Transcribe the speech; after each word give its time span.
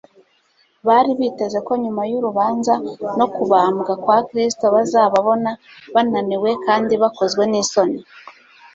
Bari 0.87 1.11
biteze 1.19 1.57
ko 1.67 1.71
nyuma 1.83 2.01
y'urubanza 2.11 2.73
no 3.17 3.25
kubambwa 3.33 3.91
kwa 4.03 4.17
Kristo 4.27 4.65
bazababona 4.75 5.49
bananiwe 5.93 6.49
kandi 6.65 6.93
bakozwe 7.01 7.43
n'isoni. 7.47 7.99